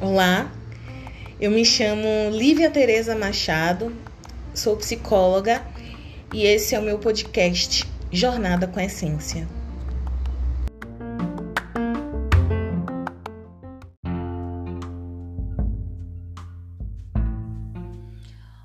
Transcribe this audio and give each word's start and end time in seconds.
Olá, 0.00 0.50
eu 1.38 1.50
me 1.50 1.66
chamo 1.66 2.30
Lívia 2.32 2.70
Tereza 2.70 3.14
Machado, 3.14 3.94
sou 4.54 4.74
psicóloga 4.78 5.62
e 6.32 6.46
esse 6.46 6.74
é 6.74 6.80
o 6.80 6.82
meu 6.82 6.98
podcast 6.98 7.86
Jornada 8.10 8.66
com 8.66 8.80
Essência. 8.80 9.46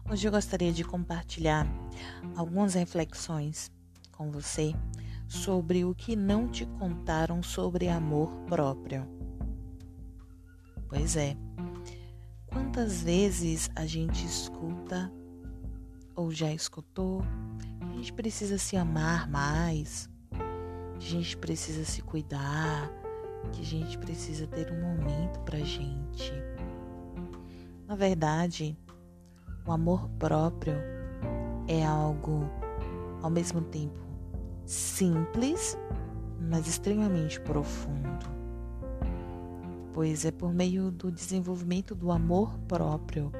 Hoje 0.10 0.26
eu 0.26 0.32
gostaria 0.32 0.72
de 0.72 0.86
compartilhar 0.86 1.68
algumas 2.38 2.74
reflexões 2.74 3.70
com 4.14 4.32
você 4.32 4.74
sobre 5.34 5.84
o 5.84 5.96
que 5.96 6.16
não 6.16 6.48
te 6.48 6.64
contaram 6.64 7.42
sobre 7.42 7.90
amor 7.90 8.30
próprio. 8.46 9.08
Pois 10.88 11.18
é, 11.18 11.36
quantas 12.46 13.02
vezes 13.02 13.70
a 13.76 13.86
gente 13.88 14.24
escuta 14.26 15.12
ou 16.16 16.32
já 16.32 16.54
escutou 16.54 17.24
que 17.60 17.84
a 17.84 17.88
gente 17.96 18.14
precisa 18.14 18.60
se 18.60 18.78
amar 18.78 19.28
mais, 19.28 20.08
que 21.00 21.08
a 21.08 21.10
gente 21.10 21.36
precisa 21.36 21.84
se 21.84 22.04
cuidar, 22.04 22.92
que 23.52 23.62
a 23.62 23.66
gente 23.66 23.98
precisa 23.98 24.46
ter 24.46 24.72
um 24.72 24.82
momento 24.82 25.40
pra 25.40 25.58
gente. 25.60 26.32
Na 27.88 27.96
verdade, 27.96 28.78
o 29.66 29.72
amor 29.72 30.08
próprio 30.20 30.76
é 31.68 31.84
algo 31.84 32.48
ao 33.24 33.32
mesmo 33.32 33.62
tempo 33.62 34.13
simples, 34.66 35.78
mas 36.40 36.68
extremamente 36.68 37.40
profundo. 37.42 38.26
Pois 39.94 40.26
é 40.26 40.32
por 40.32 40.54
meio 40.54 40.92
do 40.92 41.12
desenvolvimento 41.12 41.94
do 41.94 42.12
amor 42.12 42.58
próprio 42.68 43.32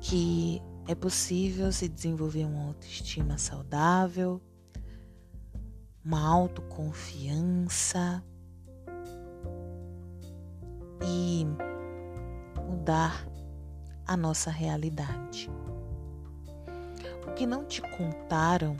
que 0.00 0.62
é 0.86 0.94
possível 0.94 1.72
se 1.72 1.88
desenvolver 1.88 2.44
uma 2.44 2.68
autoestima 2.68 3.36
saudável, 3.38 4.40
uma 6.04 6.24
autoconfiança 6.24 8.22
e 11.02 11.44
mudar 12.68 13.26
a 14.06 14.16
nossa 14.16 14.48
realidade. 14.48 15.50
O 17.26 17.32
que 17.32 17.44
não 17.46 17.64
te 17.64 17.82
contaram 17.82 18.76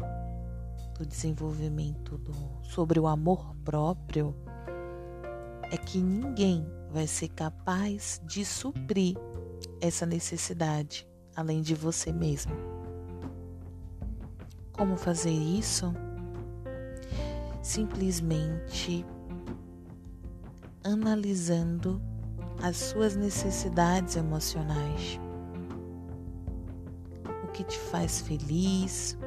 do 0.99 1.07
desenvolvimento 1.07 2.17
do, 2.19 2.33
sobre 2.63 2.99
o 2.99 3.07
amor 3.07 3.55
próprio 3.65 4.35
é 5.71 5.77
que 5.77 5.99
ninguém 5.99 6.67
vai 6.91 7.07
ser 7.07 7.29
capaz 7.29 8.21
de 8.25 8.45
suprir 8.45 9.17
essa 9.81 10.07
necessidade 10.07 11.07
além 11.35 11.61
de 11.61 11.75
você 11.75 12.13
mesmo. 12.13 12.53
Como 14.73 14.97
fazer 14.97 15.31
isso? 15.31 15.93
Simplesmente 17.63 19.05
analisando 20.85 22.01
as 22.63 22.77
suas 22.77 23.17
necessidades 23.17 24.17
emocionais. 24.17 25.21
O 27.45 27.49
que 27.49 27.65
te 27.65 27.79
faz 27.79 28.21
feliz, 28.21 29.19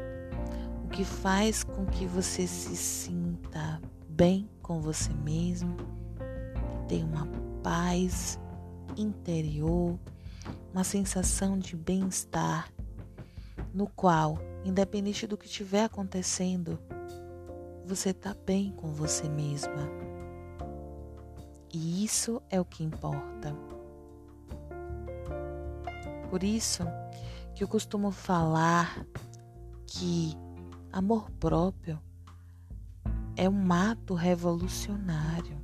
que 1.00 1.06
faz 1.06 1.64
com 1.64 1.86
que 1.86 2.06
você 2.06 2.46
se 2.46 2.76
sinta 2.76 3.82
bem 4.10 4.50
com 4.62 4.82
você 4.82 5.14
mesmo, 5.14 5.78
tenha 6.90 7.06
uma 7.06 7.26
paz 7.64 8.38
interior, 8.98 9.98
uma 10.74 10.84
sensação 10.84 11.58
de 11.58 11.78
bem-estar, 11.78 12.70
no 13.74 13.88
qual, 13.88 14.40
independente 14.66 15.26
do 15.26 15.38
que 15.38 15.46
estiver 15.46 15.86
acontecendo, 15.86 16.78
você 17.86 18.10
está 18.10 18.36
bem 18.46 18.74
com 18.74 18.92
você 18.92 19.30
mesma. 19.30 19.90
E 21.74 22.04
isso 22.04 22.42
é 22.50 22.60
o 22.60 22.66
que 22.66 22.84
importa. 22.84 23.56
Por 26.30 26.44
isso 26.44 26.84
que 27.56 27.64
eu 27.64 27.70
costumo 27.70 28.12
falar 28.12 29.08
que 29.88 30.38
amor 30.92 31.30
próprio 31.32 32.00
é 33.36 33.48
um 33.48 33.72
ato 33.72 34.14
revolucionário, 34.14 35.58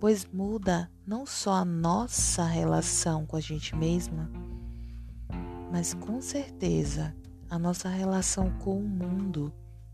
pois 0.00 0.26
muda 0.26 0.90
não 1.06 1.24
só 1.24 1.52
a 1.52 1.64
nossa 1.64 2.44
relação 2.44 3.24
com 3.24 3.36
a 3.36 3.40
gente 3.40 3.74
mesma, 3.74 4.30
mas 5.72 5.94
com 5.94 6.20
certeza 6.20 7.14
a 7.48 7.58
nossa 7.58 7.88
relação 7.88 8.50
com 8.58 8.78
o 8.78 8.88
mundo, 8.88 9.52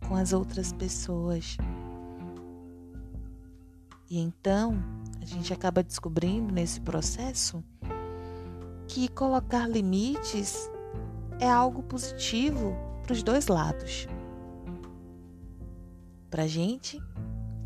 com 0.08 0.16
as 0.16 0.32
outras 0.32 0.72
pessoas. 0.72 1.56
E 4.10 4.18
então 4.18 4.82
a 5.20 5.24
gente 5.24 5.52
acaba 5.52 5.82
descobrindo 5.82 6.52
nesse 6.52 6.80
processo 6.80 7.62
que 8.88 9.08
colocar 9.08 9.68
limites 9.68 10.70
é 11.38 11.48
algo 11.48 11.82
positivo 11.82 12.76
para 13.04 13.12
os 13.12 13.22
dois 13.22 13.46
lados 13.46 14.08
para 16.34 16.42
a 16.42 16.48
gente 16.48 17.00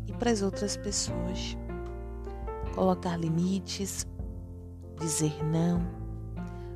e 0.05 0.13
para 0.13 0.29
as 0.29 0.43
outras 0.43 0.77
pessoas 0.77 1.57
colocar 2.75 3.17
limites, 3.17 4.05
dizer 4.99 5.43
não, 5.43 5.81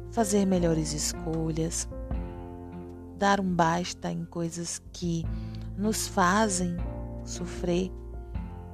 fazer 0.10 0.44
melhores 0.44 0.92
escolhas, 0.92 1.88
dar 3.16 3.40
um 3.40 3.48
basta 3.48 4.12
em 4.12 4.26
coisas 4.26 4.82
que 4.92 5.24
nos 5.78 6.08
fazem 6.08 6.76
sofrer 7.24 7.92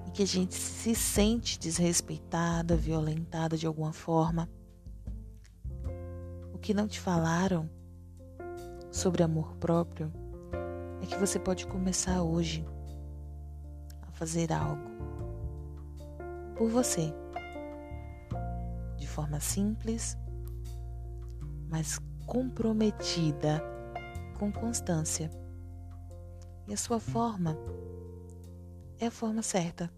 e 0.08 0.12
que 0.12 0.24
a 0.24 0.28
gente 0.28 0.56
se 0.56 0.96
sente 0.96 1.60
desrespeitada, 1.60 2.74
violentada 2.78 3.58
de 3.58 3.68
alguma 3.68 3.92
forma. 3.92 4.50
O 6.54 6.58
que 6.58 6.74
não 6.74 6.88
te 6.88 7.02
falaram 7.02 7.70
sobre 8.92 9.24
amor 9.24 9.56
próprio 9.56 10.12
é 11.02 11.06
que 11.06 11.18
você 11.18 11.40
pode 11.40 11.66
começar 11.68 12.22
hoje 12.22 12.66
a 14.02 14.12
fazer 14.12 14.52
algo 14.52 14.90
por 16.56 16.70
você. 16.70 17.14
De 18.98 19.08
forma 19.08 19.40
simples, 19.40 20.18
mas 21.70 22.00
comprometida 22.26 23.64
com 24.38 24.52
constância. 24.52 25.30
E 26.68 26.74
a 26.74 26.78
sua 26.78 27.00
forma 27.00 27.58
é 29.00 29.08
a 29.08 29.12
forma 29.12 29.42
certa. 29.42 29.90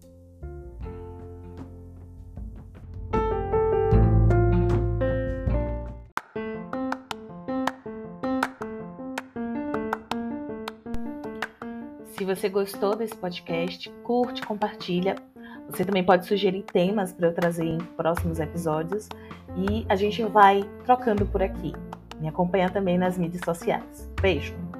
Se 12.22 12.26
você 12.26 12.48
gostou 12.48 12.94
desse 12.94 13.16
podcast, 13.16 13.90
curte, 14.04 14.42
compartilha 14.42 15.16
você 15.68 15.84
também 15.84 16.04
pode 16.04 16.24
sugerir 16.24 16.62
temas 16.62 17.12
para 17.12 17.26
eu 17.26 17.34
trazer 17.34 17.64
em 17.64 17.78
próximos 17.96 18.38
episódios 18.38 19.08
e 19.56 19.84
a 19.88 19.96
gente 19.96 20.22
vai 20.22 20.62
trocando 20.84 21.26
por 21.26 21.42
aqui. 21.42 21.72
Me 22.20 22.28
acompanha 22.28 22.70
também 22.70 22.96
nas 22.96 23.18
mídias 23.18 23.42
sociais. 23.44 24.08
Beijo! 24.20 24.71